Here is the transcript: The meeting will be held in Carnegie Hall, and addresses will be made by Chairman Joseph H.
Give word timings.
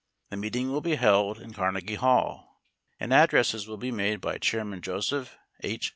The 0.31 0.35
meeting 0.37 0.71
will 0.71 0.81
be 0.81 0.95
held 0.95 1.39
in 1.39 1.53
Carnegie 1.53 1.93
Hall, 1.93 2.59
and 2.99 3.13
addresses 3.13 3.67
will 3.67 3.77
be 3.77 3.91
made 3.91 4.19
by 4.19 4.39
Chairman 4.39 4.81
Joseph 4.81 5.37
H. 5.63 5.89